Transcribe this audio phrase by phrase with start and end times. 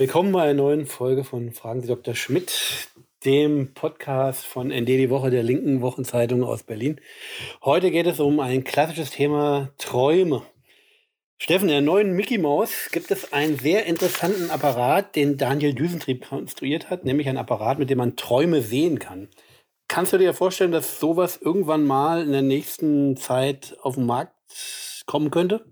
[0.00, 2.14] Willkommen bei einer neuen Folge von Fragen Sie Dr.
[2.14, 2.88] Schmidt,
[3.24, 7.00] dem Podcast von ND die Woche der linken Wochenzeitung aus Berlin.
[7.64, 10.42] Heute geht es um ein klassisches Thema Träume.
[11.36, 16.28] Steffen, in der neuen Mickey Mouse gibt es einen sehr interessanten Apparat, den Daniel Düsentrieb
[16.28, 19.28] konstruiert hat, nämlich ein Apparat, mit dem man Träume sehen kann.
[19.88, 24.32] Kannst du dir vorstellen, dass sowas irgendwann mal in der nächsten Zeit auf den Markt
[25.06, 25.64] kommen könnte?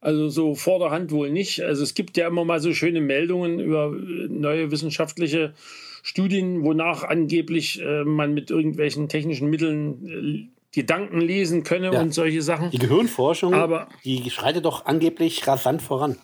[0.00, 1.62] Also so vor der Hand wohl nicht.
[1.62, 5.54] Also es gibt ja immer mal so schöne Meldungen über neue wissenschaftliche
[6.02, 12.00] Studien, wonach angeblich äh, man mit irgendwelchen technischen Mitteln äh, Gedanken lesen könne ja.
[12.00, 12.70] und solche Sachen.
[12.70, 16.18] Die Gehirnforschung, aber die schreitet doch angeblich rasant voran.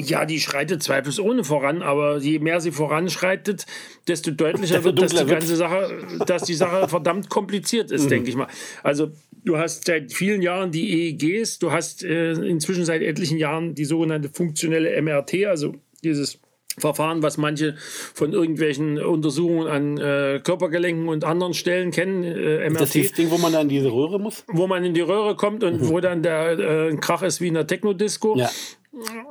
[0.00, 3.66] Ja, die schreitet zweifelsohne voran, aber je mehr sie voranschreitet,
[4.06, 8.08] desto deutlicher wird, dass die ganze Sache, dass die Sache verdammt kompliziert ist, mhm.
[8.10, 8.46] denke ich mal.
[8.84, 9.10] Also
[9.44, 13.84] du hast seit vielen Jahren die EEGs, du hast äh, inzwischen seit etlichen Jahren die
[13.84, 16.38] sogenannte funktionelle MRT, also dieses
[16.78, 17.74] Verfahren, was manche
[18.14, 22.22] von irgendwelchen Untersuchungen an äh, Körpergelenken und anderen Stellen kennen.
[22.22, 24.44] Äh, MRT, das ist das Ding, wo man dann in diese Röhre muss?
[24.46, 25.88] Wo man in die Röhre kommt und mhm.
[25.88, 28.36] wo dann der äh, Krach ist wie in der Techno-Disco.
[28.38, 28.48] Ja.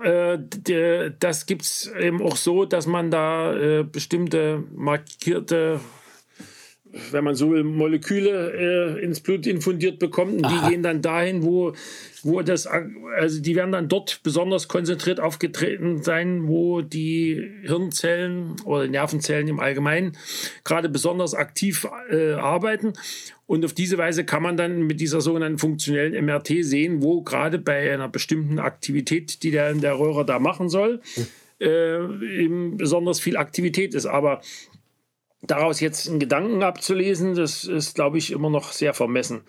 [0.04, 5.80] Äh, das gibt es eben auch so, dass man da äh, bestimmte markierte
[7.12, 10.34] wenn man so will, Moleküle äh, ins Blut infundiert bekommt.
[10.34, 11.74] Und die gehen dann dahin, wo,
[12.24, 18.88] wo das, also die werden dann dort besonders konzentriert aufgetreten sein, wo die Hirnzellen oder
[18.88, 20.18] Nervenzellen im Allgemeinen
[20.64, 22.94] gerade besonders aktiv äh, arbeiten.
[23.46, 27.60] Und auf diese Weise kann man dann mit dieser sogenannten funktionellen MRT sehen, wo gerade
[27.60, 31.02] bei einer bestimmten Aktivität, die der in der Röhre da machen soll,
[31.60, 34.06] äh, eben besonders viel Aktivität ist.
[34.06, 34.42] Aber
[35.42, 39.42] daraus jetzt einen Gedanken abzulesen, das ist, glaube ich, immer noch sehr vermessen.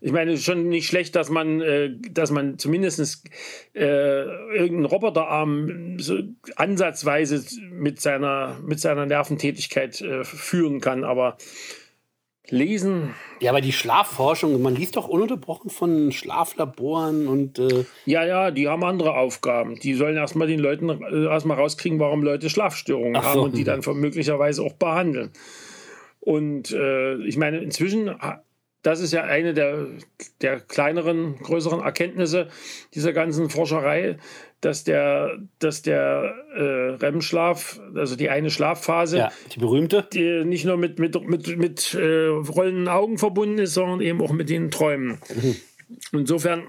[0.00, 3.24] Ich meine, schon nicht schlecht, dass man, äh, dass man zumindest
[3.74, 6.18] äh, irgendeinen Roboterarm so
[6.56, 11.36] ansatzweise mit seiner, mit seiner Nerventätigkeit äh, führen kann, aber
[12.50, 13.14] Lesen.
[13.40, 17.58] Ja, aber die Schlafforschung, man liest doch ununterbrochen von Schlaflaboren und.
[17.58, 19.76] Äh ja, ja, die haben andere Aufgaben.
[19.80, 23.28] Die sollen erstmal den Leuten äh, erstmal rauskriegen, warum Leute Schlafstörungen so.
[23.28, 25.30] haben und die dann möglicherweise auch behandeln.
[26.20, 28.10] Und äh, ich meine, inzwischen
[28.86, 29.88] das ist ja eine der,
[30.42, 32.48] der kleineren, größeren Erkenntnisse
[32.94, 34.16] dieser ganzen Forscherei,
[34.60, 40.64] dass der, dass der äh, REM-Schlaf, also die eine Schlafphase, ja, die berühmte, die nicht
[40.64, 44.70] nur mit, mit, mit, mit äh, rollenden Augen verbunden ist, sondern eben auch mit den
[44.70, 45.18] Träumen.
[45.34, 45.56] Mhm.
[46.12, 46.68] Insofern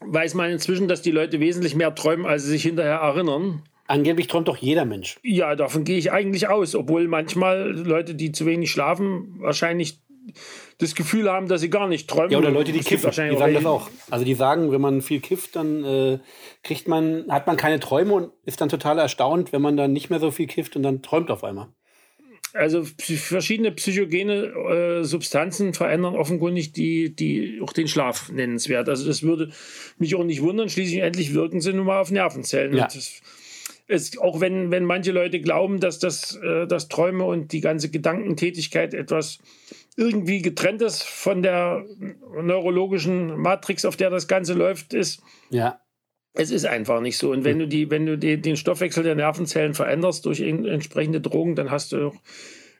[0.00, 3.62] weiß man inzwischen, dass die Leute wesentlich mehr träumen, als sie sich hinterher erinnern.
[3.86, 5.18] Angeblich träumt doch jeder Mensch.
[5.22, 9.98] Ja, davon gehe ich eigentlich aus, obwohl manchmal Leute, die zu wenig schlafen, wahrscheinlich
[10.78, 12.30] das Gefühl haben, dass sie gar nicht träumen.
[12.30, 13.90] Ja, oder Leute, die kiffen, die sagen das auch.
[14.10, 16.18] Also die sagen, wenn man viel kifft, dann äh,
[16.62, 20.10] kriegt man, hat man keine Träume und ist dann total erstaunt, wenn man dann nicht
[20.10, 21.68] mehr so viel kifft und dann träumt auf einmal.
[22.54, 28.88] Also verschiedene psychogene äh, Substanzen verändern offenkundig die, die, auch den Schlaf nennenswert.
[28.88, 29.50] Also das würde
[29.98, 30.68] mich auch nicht wundern.
[30.68, 32.76] Schließlich endlich wirken sie nun mal auf Nervenzellen.
[32.76, 32.86] Ja.
[33.86, 37.90] Es, auch wenn, wenn manche Leute glauben, dass das, äh, das Träume und die ganze
[37.90, 39.40] Gedankentätigkeit etwas
[39.96, 41.84] irgendwie getrennt ist von der
[42.42, 45.22] neurologischen Matrix, auf der das Ganze läuft, ist.
[45.50, 45.80] Ja.
[46.32, 47.30] Es ist einfach nicht so.
[47.30, 51.54] Und wenn du die, wenn du die, den Stoffwechsel der Nervenzellen veränderst durch entsprechende Drogen,
[51.54, 52.14] dann hast du auch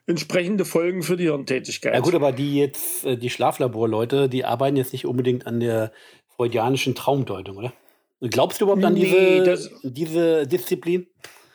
[0.07, 1.93] entsprechende Folgen für die Hirntätigkeit.
[1.93, 5.93] Ja gut, aber die jetzt, äh, die Schlaflaborleute, die arbeiten jetzt nicht unbedingt an der
[6.35, 7.73] freudianischen Traumdeutung, oder?
[8.21, 11.07] Glaubst du überhaupt an diese, das, diese Disziplin?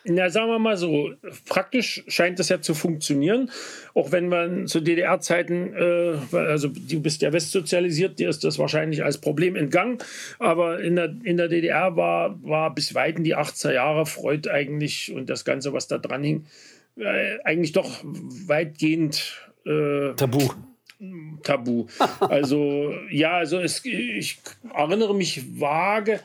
[0.04, 1.12] Na, sagen wir mal so,
[1.46, 3.50] praktisch scheint das ja zu funktionieren.
[3.94, 9.04] Auch wenn man zu DDR-Zeiten, äh, also du bist ja westsozialisiert, dir ist das wahrscheinlich
[9.04, 9.98] als Problem entgangen.
[10.38, 14.48] Aber in der, in der DDR war, war bis weit in die 80er Jahre Freud
[14.50, 16.46] eigentlich und das Ganze, was da dran hing,
[16.96, 20.50] äh, eigentlich doch weitgehend äh, Tabu.
[21.42, 21.86] Tabu.
[22.20, 24.38] Also, ja, also es, ich
[24.74, 26.20] erinnere mich vage,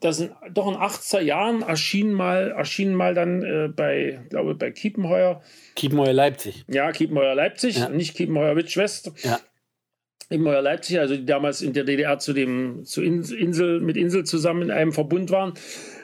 [0.00, 4.70] das sind doch in 80er Jahren erschien mal, erschien mal dann äh, bei, glaube bei
[4.70, 5.42] Kiepenheuer.
[5.74, 6.64] Kiepenheuer Leipzig.
[6.68, 7.88] Ja, Kiepenheuer Leipzig, ja.
[7.88, 9.12] nicht Kiepenheuer Witschwest.
[9.22, 9.40] Ja.
[10.30, 14.62] Kiepenheuer Leipzig, also die damals in der DDR zu dem, zu Insel, mit Insel zusammen
[14.62, 15.54] in einem Verbund waren,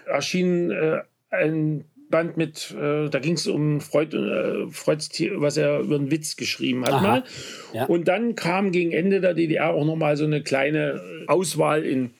[0.06, 1.00] erschien äh,
[1.30, 6.10] ein Band mit, äh, da ging es um Freud, äh, Freuds, was er über einen
[6.10, 7.02] Witz geschrieben hat Aha.
[7.02, 7.24] mal.
[7.72, 7.84] Ja.
[7.86, 12.10] Und dann kam gegen Ende der DDR auch noch mal so eine kleine Auswahl in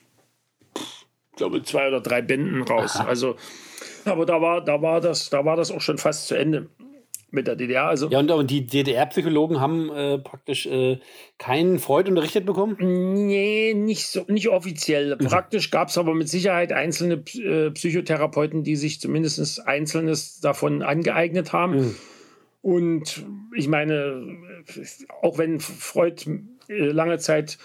[1.39, 2.97] glaube, zwei oder drei Bänden raus.
[2.97, 3.07] Aha.
[3.07, 3.35] Also,
[4.05, 6.69] aber da war, da war das, da war das auch schon fast zu Ende.
[7.31, 7.85] mit der DDR.
[7.85, 10.99] Also ja, und, und die DDR-Psychologen haben äh, praktisch äh,
[11.37, 12.77] keinen Freud unterrichtet bekommen?
[12.79, 15.15] Nee, nicht, so, nicht offiziell.
[15.15, 15.25] Mhm.
[15.25, 21.53] Praktisch gab es aber mit Sicherheit einzelne äh, Psychotherapeuten, die sich zumindest Einzelnes davon angeeignet
[21.53, 21.77] haben.
[21.77, 21.95] Mhm.
[22.61, 23.25] Und
[23.55, 24.25] ich meine,
[25.21, 26.25] auch wenn Freud
[26.67, 27.57] äh, lange Zeit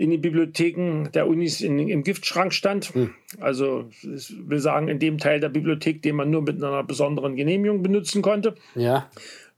[0.00, 2.94] in den Bibliotheken der Unis in, im Giftschrank stand.
[2.94, 3.10] Hm.
[3.38, 7.36] Also ich will sagen, in dem Teil der Bibliothek, den man nur mit einer besonderen
[7.36, 8.54] Genehmigung benutzen konnte.
[8.74, 9.10] Ja.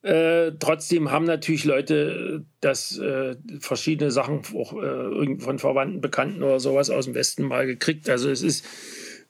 [0.03, 6.59] Äh, trotzdem haben natürlich Leute das äh, verschiedene Sachen auch äh, von Verwandten, Bekannten oder
[6.59, 8.11] sowas aus dem Westen mal gekriegt.
[8.11, 8.67] Also es ist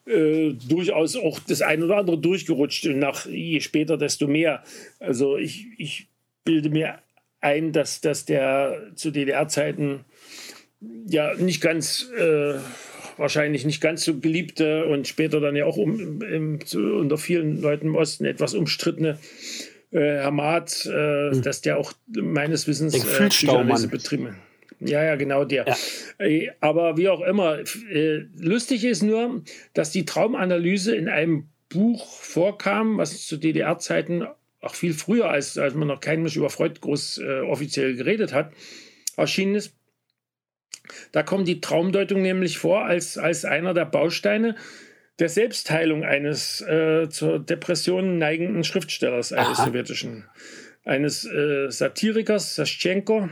[0.07, 4.63] äh, durchaus auch das eine oder andere durchgerutscht und nach je später, desto mehr.
[4.99, 6.09] Also ich, ich
[6.43, 7.01] bilde mir
[7.43, 10.07] ein, dass, dass der zu DDR-Zeiten
[11.07, 12.55] ja nicht ganz, äh,
[13.17, 17.89] wahrscheinlich nicht ganz so geliebte und später dann ja auch um, im, unter vielen Leuten
[17.89, 19.19] im Osten etwas umstrittene
[19.91, 21.43] äh, Herr Maat, äh, hm.
[21.43, 24.37] dass der auch meines Wissens äh, Psychoanalyse betrieben
[24.85, 25.67] ja, ja, genau der.
[25.67, 25.77] Ja.
[26.27, 27.59] Äh, aber wie auch immer,
[27.91, 29.43] äh, lustig ist nur,
[29.75, 34.27] dass die Traumanalyse in einem Buch vorkam, was zu DDR-Zeiten
[34.61, 38.33] auch viel früher, als, als man noch kein Mensch über Freud groß äh, offiziell geredet
[38.33, 38.53] hat,
[39.17, 39.75] erschienen ist.
[41.13, 44.57] Da kommt die Traumdeutung nämlich vor als, als einer der Bausteine
[45.19, 49.67] der Selbstheilung eines äh, zur Depression neigenden Schriftstellers, eines Aha.
[49.67, 50.25] sowjetischen,
[50.85, 53.29] eines äh, Satirikers, Saschenko,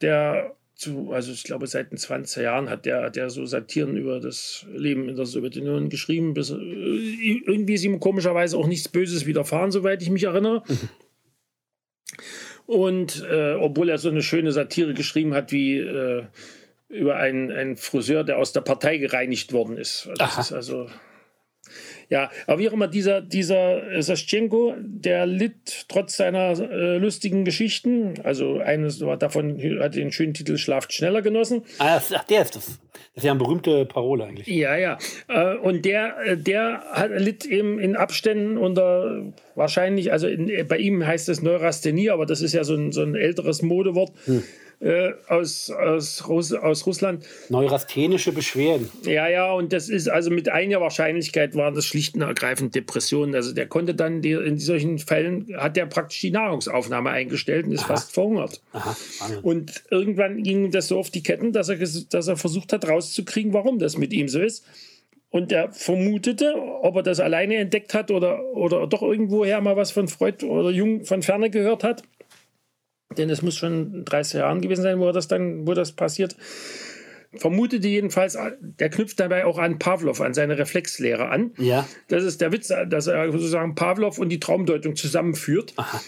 [0.00, 4.18] der zu, also ich glaube, seit den 20er Jahren hat der, der so Satiren über
[4.18, 6.34] das Leben in der Sowjetunion geschrieben.
[6.34, 10.64] Bis, äh, irgendwie ist ihm komischerweise auch nichts Böses widerfahren, soweit ich mich erinnere.
[12.72, 16.24] Und äh, obwohl er so eine schöne Satire geschrieben hat, wie äh,
[16.88, 20.08] über einen, einen Friseur, der aus der Partei gereinigt worden ist.
[20.16, 20.88] Das ist also
[22.12, 28.16] ja, aber wie auch immer, dieser, dieser Saschenko, der litt trotz seiner äh, lustigen Geschichten,
[28.22, 31.62] also eines davon hat den schönen Titel Schlaft schneller genossen.
[31.78, 32.66] Ah, ach, der ist das.
[32.66, 32.76] Das
[33.16, 34.46] ist ja eine berühmte Parole eigentlich.
[34.46, 34.98] Ja, ja.
[35.28, 40.76] Äh, und der, äh, der hat, litt eben in Abständen unter wahrscheinlich, also in, bei
[40.76, 44.12] ihm heißt es Neurasthenie, aber das ist ja so ein, so ein älteres Modewort.
[44.26, 44.42] Hm
[44.82, 47.24] äh, aus, aus, Russ aus Russland.
[47.48, 48.90] Neurasthenische Beschwerden.
[49.04, 53.34] Ja, ja, und das ist also mit einiger Wahrscheinlichkeit waren das schlicht und ergreifend Depressionen.
[53.34, 57.72] Also der konnte dann, die, in solchen Fällen hat er praktisch die Nahrungsaufnahme eingestellt und
[57.72, 57.88] ist Aha.
[57.88, 58.60] fast verhungert.
[58.72, 58.96] Aha.
[59.42, 63.52] Und irgendwann ging das so auf die Ketten, dass er, dass er versucht hat rauszukriegen,
[63.52, 64.64] warum das mit ihm so ist.
[65.30, 69.90] Und er vermutete, ob er das alleine entdeckt hat oder, oder doch irgendwoher mal was
[69.90, 72.02] von Freud oder Jung von Ferne gehört hat
[73.18, 76.36] denn es muss schon 30 Jahren gewesen sein, wo das dann, wo das passiert.
[77.34, 81.52] Vermutete jedenfalls, der knüpft dabei auch an Pavlov, an seine Reflexlehre an.
[81.56, 81.88] Ja.
[82.08, 85.72] Das ist der Witz, dass er sozusagen Pavlov und die Traumdeutung zusammenführt.
[85.76, 86.00] Aha.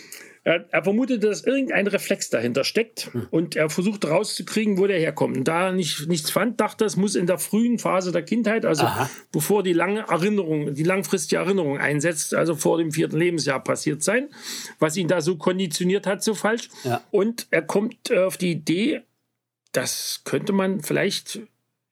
[0.46, 3.26] Er, er vermutet, dass irgendein Reflex dahinter steckt hm.
[3.30, 5.38] und er versucht rauszukriegen, wo der herkommt.
[5.38, 8.22] Und da er nicht, nichts fand, dachte er, es muss in der frühen Phase der
[8.22, 9.08] Kindheit, also Aha.
[9.32, 14.28] bevor die lange Erinnerung, die langfristige Erinnerung einsetzt, also vor dem vierten Lebensjahr passiert sein,
[14.78, 16.68] was ihn da so konditioniert hat, so falsch.
[16.84, 17.02] Ja.
[17.10, 19.00] Und er kommt äh, auf die Idee,
[19.72, 21.40] das könnte man vielleicht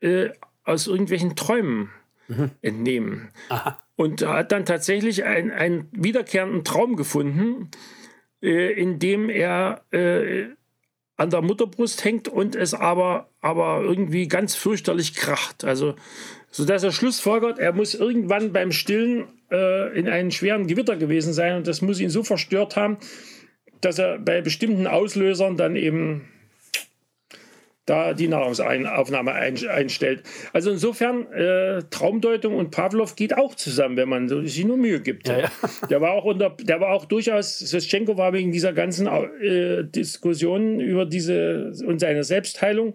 [0.01, 0.29] äh,
[0.65, 1.91] aus irgendwelchen Träumen
[2.29, 2.51] mhm.
[2.61, 3.31] entnehmen.
[3.49, 3.79] Aha.
[3.97, 7.71] Und hat dann tatsächlich einen wiederkehrenden Traum gefunden,
[8.43, 10.47] äh, indem er äh,
[11.17, 15.65] an der Mutterbrust hängt und es aber, aber irgendwie ganz fürchterlich kracht.
[15.65, 15.95] Also,
[16.51, 21.57] sodass er schlussfolgert, er muss irgendwann beim Stillen äh, in einem schweren Gewitter gewesen sein
[21.57, 22.99] und das muss ihn so verstört haben,
[23.81, 26.29] dass er bei bestimmten Auslösern dann eben
[27.87, 30.23] da die Nahrungsaufnahme einstellt.
[30.53, 35.29] Also insofern, äh, Traumdeutung und Pavlov geht auch zusammen, wenn man sich nur Mühe gibt.
[35.29, 35.51] Ja, ja.
[35.91, 40.79] Der war auch unter, der war auch durchaus, Seschenko war wegen dieser ganzen äh, Diskussionen
[40.79, 42.95] über diese und seine Selbstheilung,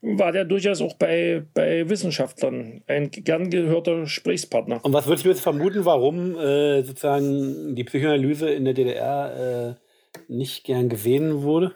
[0.00, 4.80] war der durchaus auch bei, bei Wissenschaftlern ein gern gehörter Gesprächspartner.
[4.82, 10.32] Und was würdest du jetzt vermuten, warum äh, sozusagen die Psychoanalyse in der DDR äh,
[10.32, 11.74] nicht gern gesehen wurde?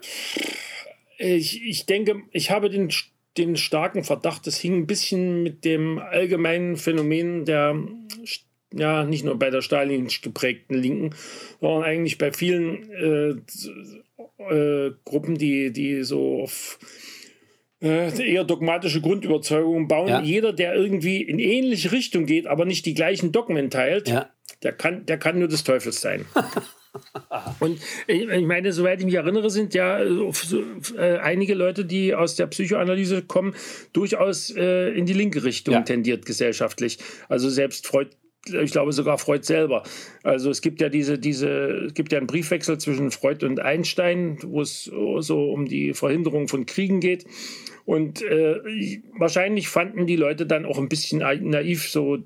[1.17, 2.91] Ich, ich denke, ich habe den,
[3.37, 7.75] den starken Verdacht, das hing ein bisschen mit dem allgemeinen Phänomen der,
[8.73, 11.15] ja, nicht nur bei der stalinisch geprägten Linken,
[11.59, 16.79] sondern eigentlich bei vielen äh, äh, Gruppen, die, die so auf
[17.81, 20.09] äh, eher dogmatische Grundüberzeugungen bauen.
[20.09, 20.21] Ja.
[20.21, 24.29] Jeder, der irgendwie in ähnliche Richtung geht, aber nicht die gleichen Dogmen teilt, ja.
[24.63, 26.25] der, kann, der kann nur des Teufels sein.
[27.59, 32.47] Und ich meine, soweit ich mich erinnere, sind ja äh, einige Leute, die aus der
[32.47, 33.55] Psychoanalyse kommen,
[33.93, 35.81] durchaus äh, in die linke Richtung ja.
[35.81, 36.99] tendiert gesellschaftlich.
[37.29, 38.09] Also selbst Freud
[38.53, 39.83] ich glaube sogar Freud selber.
[40.23, 41.49] Also es gibt ja diese, diese,
[41.87, 46.47] es gibt ja einen Briefwechsel zwischen Freud und Einstein, wo es so um die Verhinderung
[46.47, 47.25] von Kriegen geht.
[47.85, 48.59] Und äh,
[49.17, 52.19] wahrscheinlich fanden die Leute dann auch ein bisschen naiv, so,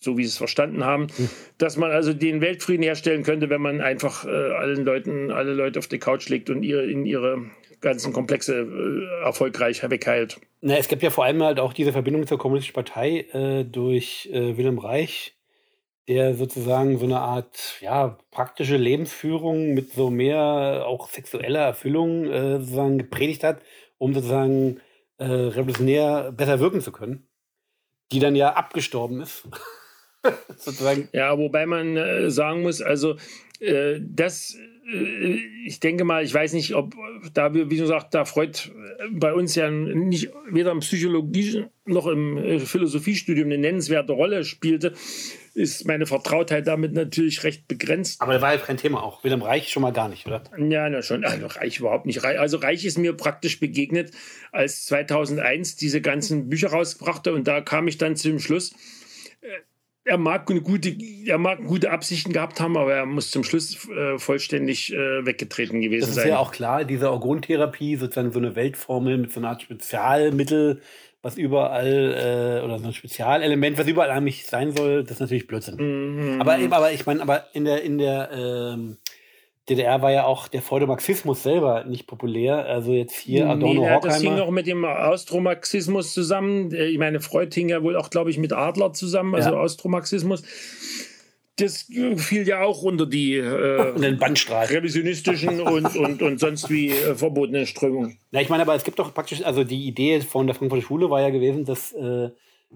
[0.00, 1.28] so wie sie es verstanden haben, hm.
[1.58, 5.78] dass man also den Weltfrieden herstellen könnte, wenn man einfach äh, allen Leuten, alle Leute
[5.78, 10.40] auf die Couch legt und ihr in ihre ganzen Komplexe äh, erfolgreich wegheilt.
[10.60, 14.28] Na, es gibt ja vor allem halt auch diese Verbindung zur Kommunistischen Partei äh, durch
[14.32, 15.36] äh, Wilhelm Reich,
[16.08, 22.58] der sozusagen so eine Art ja, praktische Lebensführung mit so mehr auch sexueller Erfüllung äh,
[22.58, 23.62] sozusagen gepredigt hat,
[23.98, 24.80] um sozusagen
[25.18, 27.28] äh, revolutionär besser wirken zu können,
[28.12, 29.46] die dann ja abgestorben ist.
[30.56, 31.08] sozusagen.
[31.12, 33.16] Ja, wobei man äh, sagen muss, also
[34.00, 34.56] das
[34.90, 36.94] äh, ich denke mal, ich weiß nicht, ob
[37.34, 38.58] da wie gesagt, da Freud
[39.10, 44.94] bei uns ja nicht weder im Psychologie noch im äh, Philosophiestudium eine nennenswerte Rolle spielte,
[45.54, 48.20] ist meine Vertrautheit damit natürlich recht begrenzt.
[48.20, 49.24] Aber da war ja kein Thema auch.
[49.24, 50.42] Wilhelm Reich schon mal gar nicht, oder?
[50.56, 51.24] Ja, na schon.
[51.24, 52.24] Also Reich überhaupt nicht.
[52.24, 54.12] Also Reich ist mir praktisch begegnet,
[54.52, 58.72] als 2001 diese ganzen Bücher rausbrachte und da kam ich dann zu dem Schluss,
[59.40, 59.48] äh,
[60.04, 64.18] er mag gute, er mag gute Absichten gehabt haben, aber er muss zum Schluss äh,
[64.18, 66.08] vollständig äh, weggetreten gewesen sein.
[66.08, 66.28] Das ist sein.
[66.28, 70.80] ja auch klar, diese Orgontherapie, sozusagen so eine Weltformel mit so einer Art Spezialmittel,
[71.22, 75.46] was überall, äh, oder so ein Spezialelement, was überall eigentlich sein soll, das ist natürlich
[75.46, 75.76] Blödsinn.
[75.76, 76.40] Mhm.
[76.40, 78.96] Aber, aber ich meine, aber in der, in der, ähm,
[79.70, 82.66] DDR war ja auch der Pseudomarxismus selber nicht populär.
[82.66, 86.74] Also jetzt hier Adorno, nee, Das hing auch mit dem Austromarxismus zusammen.
[86.74, 89.56] Ich meine, Freud hing ja wohl auch, glaube ich, mit Adler zusammen, also ja.
[89.56, 90.42] Austromarxismus.
[91.54, 91.86] Das
[92.16, 98.18] fiel ja auch unter die äh, revisionistischen und, und, und sonst wie äh, verbotenen Strömungen.
[98.32, 101.10] Ja, ich meine, aber es gibt doch praktisch, also die Idee von der Frankfurter Schule
[101.10, 102.30] war ja gewesen, dass äh,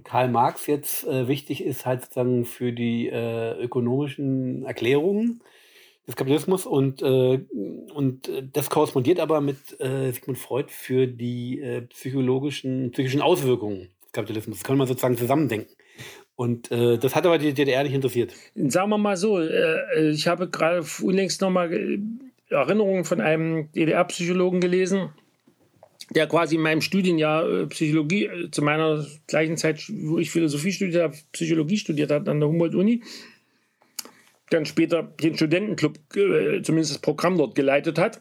[0.04, 5.40] Karl Marx jetzt äh, wichtig ist, halt sozusagen für die äh, ökonomischen Erklärungen
[6.06, 7.40] des Kapitalismus und, äh,
[7.94, 14.12] und das korrespondiert aber mit äh, Sigmund Freud für die äh, psychologischen, psychischen Auswirkungen des
[14.12, 14.58] Kapitalismus.
[14.58, 15.74] Das kann man sozusagen zusammendenken.
[16.36, 18.32] Und äh, das hat aber die DDR nicht interessiert.
[18.54, 21.98] Sagen wir mal so, äh, ich habe gerade unlängst nochmal äh,
[22.48, 25.10] Erinnerungen von einem DDR-Psychologen gelesen,
[26.10, 31.16] der quasi in meinem Studienjahr Psychologie, zu meiner gleichen Zeit, wo ich Philosophie studiert habe,
[31.32, 33.02] Psychologie studiert hat an der Humboldt-Uni
[34.54, 38.20] dann später den Studentenclub, äh, zumindest das Programm dort geleitet hat.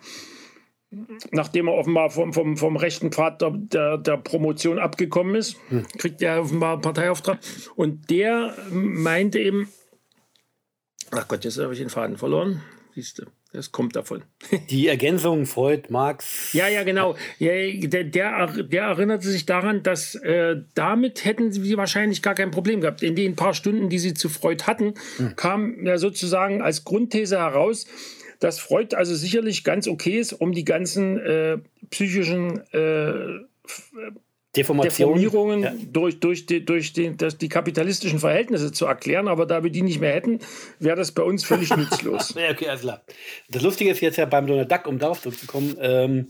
[1.32, 5.88] Nachdem er offenbar vom, vom, vom rechten Pfad der, der, der Promotion abgekommen ist, hm.
[5.98, 7.40] kriegt er offenbar einen Parteiauftrag.
[7.76, 9.70] Und der meinte eben,
[11.10, 12.62] ach Gott, jetzt habe ich den Faden verloren.
[12.94, 13.24] Siehst du.
[13.54, 14.24] Das kommt davon.
[14.72, 16.54] Die Ergänzung Freud, Marx.
[16.54, 17.16] Ja, ja, genau.
[17.40, 22.82] Der, der, der erinnerte sich daran, dass äh, damit hätten sie wahrscheinlich gar kein Problem
[22.82, 23.04] gehabt.
[23.04, 25.36] In den paar Stunden, die sie zu Freud hatten, hm.
[25.36, 27.86] kam ja sozusagen als Grundthese heraus,
[28.40, 31.60] dass Freud also sicherlich ganz okay ist, um die ganzen äh,
[31.92, 33.40] psychischen äh,
[34.56, 35.16] Deformation.
[35.16, 35.74] Deformierungen ja.
[35.92, 39.28] durch, durch, die, durch die, das, die kapitalistischen Verhältnisse zu erklären.
[39.28, 40.40] Aber da wir die nicht mehr hätten,
[40.80, 42.36] wäre das bei uns völlig nutzlos.
[42.36, 43.04] ja, okay, alles klar.
[43.50, 46.30] Das Lustige ist jetzt ja beim Donald Duck, um darauf zurückzukommen, ähm,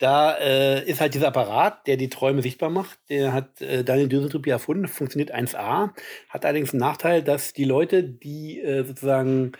[0.00, 2.98] da äh, ist halt dieser Apparat, der die Träume sichtbar macht.
[3.10, 5.90] Der hat äh, Daniel Düsentrieb erfunden, funktioniert 1A,
[6.30, 9.52] hat allerdings einen Nachteil, dass die Leute, die äh, sozusagen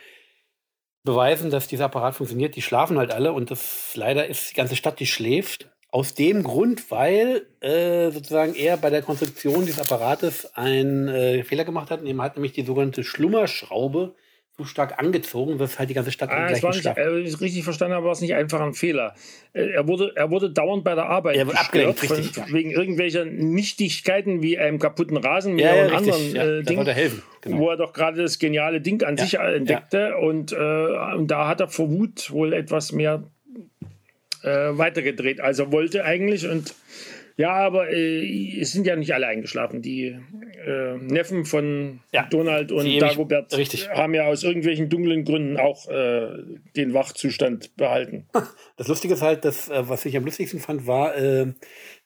[1.05, 4.77] beweisen, dass dieser Apparat funktioniert, die schlafen halt alle und das leider ist die ganze
[4.77, 5.71] Stadt, die schläft.
[5.93, 11.65] Aus dem Grund, weil äh, sozusagen er bei der Konstruktion dieses Apparates einen äh, Fehler
[11.65, 12.05] gemacht hat.
[12.05, 14.15] Er hat nämlich die sogenannte Schlummerschraube
[14.61, 18.05] so stark angezogen, dass halt die ganze Stadt ah, nicht, äh, ich richtig verstanden habe,
[18.05, 19.15] war es nicht einfach ein Fehler.
[19.53, 22.53] Äh, er wurde, er wurde dauernd bei der Arbeit er abgelenkt, von, richtig, ja.
[22.53, 27.23] wegen irgendwelcher Nichtigkeiten wie einem kaputten Rasenmäher ja, ja, und richtig, anderen äh, Dingen, helfen.
[27.41, 27.59] Genau.
[27.59, 30.57] wo er doch gerade das geniale Ding an sich entdeckte und, äh,
[31.17, 33.25] und da hat er vor Wut wohl etwas mehr
[34.43, 36.47] äh, weitergedreht, als er wollte eigentlich.
[36.47, 36.75] Und
[37.41, 39.81] ja, aber äh, es sind ja nicht alle eingeschlafen.
[39.81, 40.15] Die
[40.67, 43.89] äh, Neffen von ja, Donald und Dagobert richtig.
[43.89, 46.29] haben ja aus irgendwelchen dunklen Gründen auch äh,
[46.77, 48.27] den Wachzustand behalten.
[48.77, 51.53] Das Lustige ist halt, dass, äh, was ich am lustigsten fand, war, äh,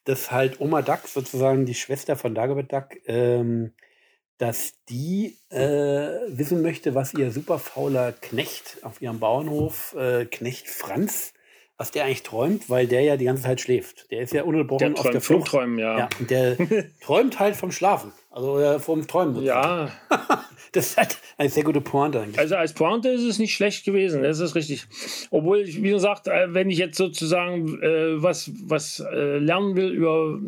[0.04, 3.72] dass halt Oma Duck, sozusagen die Schwester von Dagobert Duck, ähm,
[4.38, 5.58] dass die äh,
[6.28, 11.33] wissen möchte, was ihr super fauler Knecht auf ihrem Bauernhof, äh, Knecht Franz,
[11.76, 14.10] was der eigentlich träumt, weil der ja die ganze Zeit schläft.
[14.10, 15.48] Der ist ja ununterbrochen auf der Flucht.
[15.48, 15.98] Träumen, ja.
[15.98, 16.08] ja.
[16.20, 16.56] Und der
[17.00, 19.42] träumt halt vom Schlafen, also äh, vom Träumen.
[19.42, 19.90] Ja.
[20.72, 22.36] Das ist halt eine sehr gute Pointe eigentlich.
[22.36, 24.84] Also als Pointe ist es nicht schlecht gewesen, das ist richtig.
[25.30, 30.40] Obwohl, wie gesagt, äh, wenn ich jetzt sozusagen äh, was, was äh, lernen will über,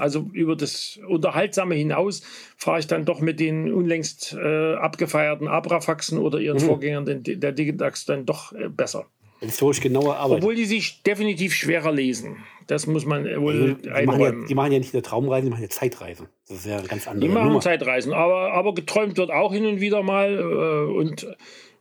[0.00, 2.22] also über das Unterhaltsame hinaus,
[2.56, 6.66] fahre ich dann doch mit den unlängst äh, abgefeierten Abrafaxen oder ihren mhm.
[6.66, 9.06] Vorgängern den, der Digidax dann doch äh, besser.
[9.40, 10.38] Historisch genaue Arbeit.
[10.38, 12.38] Obwohl die sich definitiv schwerer lesen.
[12.66, 15.50] Das muss man wohl die, die machen, ja, die machen ja nicht eine Traumreise, die
[15.50, 16.28] machen ja Zeitreisen.
[16.48, 17.60] Das ist ja ganz andere Die machen Nummer.
[17.60, 20.38] Zeitreisen, aber, aber geträumt wird auch hin und wieder mal.
[20.38, 21.26] Äh, und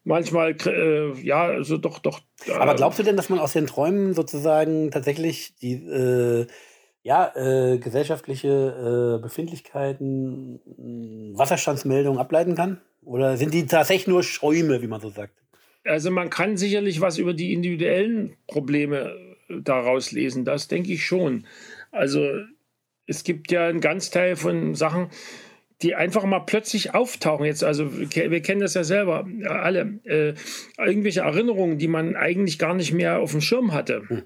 [0.06, 2.22] manchmal, äh, ja, also doch, doch.
[2.46, 6.48] Äh, aber glaubst du denn, dass man aus den Träumen sozusagen tatsächlich die äh,
[7.04, 10.62] ja, äh, gesellschaftliche äh, Befindlichkeiten,
[11.36, 12.80] Wasserstandsmeldungen ableiten kann?
[13.04, 15.34] Oder sind die tatsächlich nur Schäume, wie man so sagt?
[15.88, 19.16] Also man kann sicherlich was über die individuellen Probleme
[19.50, 21.46] äh, daraus lesen, das denke ich schon.
[21.92, 22.28] Also
[23.06, 25.10] es gibt ja einen ganz Teil von Sachen,
[25.82, 27.64] die einfach mal plötzlich auftauchen jetzt.
[27.64, 30.00] Also wir kennen das ja selber alle.
[30.04, 30.34] Äh,
[30.78, 34.04] irgendwelche Erinnerungen, die man eigentlich gar nicht mehr auf dem Schirm hatte.
[34.08, 34.24] Hm.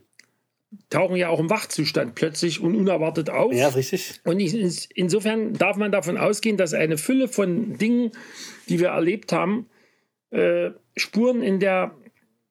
[0.89, 3.53] Tauchen ja auch im Wachzustand plötzlich und unerwartet auf.
[3.53, 4.21] Ja, richtig.
[4.23, 8.11] Und insofern darf man davon ausgehen, dass eine Fülle von Dingen,
[8.69, 9.65] die wir erlebt haben,
[10.31, 11.95] äh, Spuren in der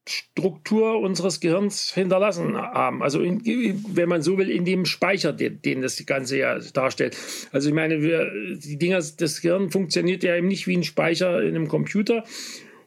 [0.09, 3.03] Struktur unseres Gehirns hinterlassen haben.
[3.03, 7.17] Also in, wenn man so will, in dem Speicher, den, den, das Ganze ja darstellt.
[7.53, 11.43] Also ich meine, wir, die Dinger, das Gehirn funktioniert ja eben nicht wie ein Speicher
[11.43, 12.25] in einem Computer,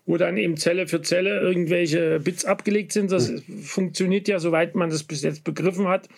[0.06, 3.12] wo dann eben Zelle für Zelle irgendwelche Bits abgelegt sind.
[3.12, 3.62] Das mhm.
[3.62, 6.10] funktioniert ja, soweit man das bis jetzt begriffen hat,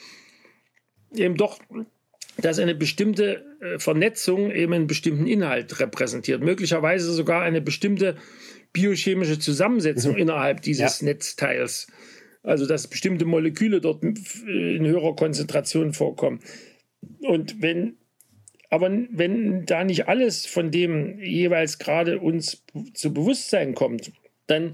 [1.13, 1.59] eben doch
[2.37, 8.17] dass eine bestimmte äh, Vernetzung eben einen bestimmten Inhalt repräsentiert, möglicherweise sogar eine bestimmte
[8.75, 10.19] biochemische Zusammensetzung mhm.
[10.19, 11.05] innerhalb dieses ja.
[11.05, 11.87] Netzteils.
[12.43, 16.41] Also dass bestimmte Moleküle dort in höherer Konzentration vorkommen.
[17.21, 17.97] Und wenn,
[18.69, 22.63] aber wenn da nicht alles von dem jeweils gerade uns
[22.93, 24.11] zu Bewusstsein kommt,
[24.45, 24.73] dann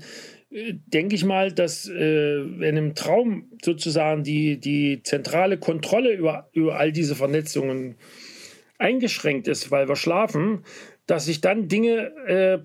[0.50, 6.50] äh, denke ich mal, dass äh, wenn im Traum sozusagen die, die zentrale Kontrolle über,
[6.52, 7.96] über all diese Vernetzungen
[8.78, 10.66] eingeschränkt ist, weil wir schlafen,
[11.06, 12.60] dass sich dann Dinge äh,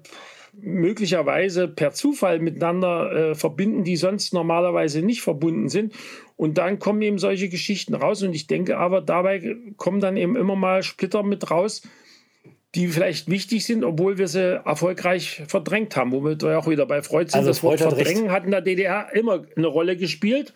[0.61, 5.95] möglicherweise per Zufall miteinander äh, verbinden, die sonst normalerweise nicht verbunden sind.
[6.37, 8.23] Und dann kommen eben solche Geschichten raus.
[8.23, 11.83] Und ich denke aber, dabei kommen dann eben immer mal Splitter mit raus,
[12.75, 16.13] die vielleicht wichtig sind, obwohl wir sie erfolgreich verdrängt haben.
[16.13, 17.39] Womit wir auch wieder bei Freud sind.
[17.39, 20.53] Also das Wort Verdrängen hat in der DDR immer eine Rolle gespielt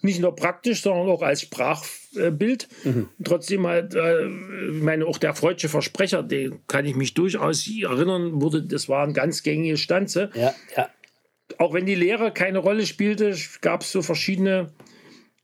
[0.00, 2.68] nicht nur praktisch, sondern auch als Sprachbild.
[2.84, 3.08] Mhm.
[3.24, 8.62] Trotzdem halt, äh, meine, auch der freudsche Versprecher, den kann ich mich durchaus erinnern, wurde,
[8.62, 10.30] das waren ganz gängige Stanze.
[10.34, 10.88] Ja, ja.
[11.58, 14.70] Auch wenn die Lehre keine Rolle spielte, gab es so verschiedene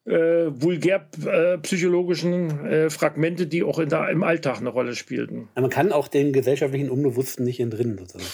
[0.04, 5.48] äh, vulgär-psychologischen äh, Fragmente, die auch in der, im Alltag eine Rolle spielten.
[5.54, 8.30] man kann auch den gesellschaftlichen Unbewussten nicht entrinnen, sozusagen.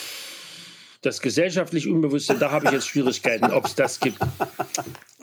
[1.02, 4.18] Das gesellschaftlich Unbewusste, da habe ich jetzt Schwierigkeiten, ob es das gibt.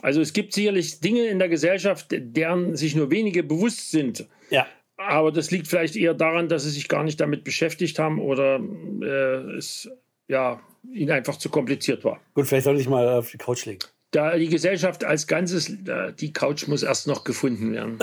[0.02, 4.26] Also es gibt sicherlich Dinge in der Gesellschaft, deren sich nur wenige bewusst sind.
[4.50, 4.66] Ja.
[4.96, 8.60] Aber das liegt vielleicht eher daran, dass sie sich gar nicht damit beschäftigt haben oder
[9.02, 9.88] äh, es
[10.26, 10.60] ja,
[10.92, 12.20] ihnen einfach zu kompliziert war.
[12.34, 13.80] Gut, vielleicht soll ich mal auf die Couch legen.
[14.10, 15.70] Da die Gesellschaft als Ganzes,
[16.18, 17.98] die Couch muss erst noch gefunden werden.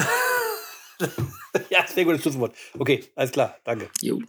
[1.70, 2.56] ja, sehr gutes Schlusswort.
[2.78, 3.90] Okay, alles klar, danke.
[4.02, 4.22] Jo.